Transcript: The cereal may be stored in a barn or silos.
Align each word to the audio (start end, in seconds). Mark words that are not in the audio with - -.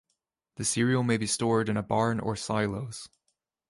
The 0.55 0.65
cereal 0.65 1.03
may 1.03 1.17
be 1.17 1.27
stored 1.27 1.69
in 1.69 1.77
a 1.77 1.83
barn 1.83 2.19
or 2.19 2.35
silos. 2.35 3.07